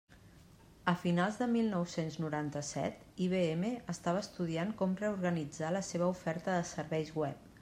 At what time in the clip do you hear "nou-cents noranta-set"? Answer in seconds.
1.73-3.05